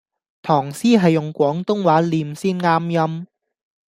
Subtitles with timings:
[0.41, 3.27] 唐詩係用廣東話唸先啱音